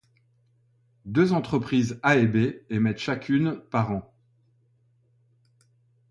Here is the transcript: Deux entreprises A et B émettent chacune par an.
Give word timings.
Deux 1.05 1.31
entreprises 1.31 1.99
A 2.01 2.17
et 2.17 2.25
B 2.25 2.55
émettent 2.71 2.97
chacune 2.97 3.61
par 3.69 3.91
an. 3.91 4.11